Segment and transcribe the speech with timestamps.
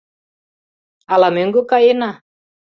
[1.13, 2.11] —Ала мӧҥгӧ каена?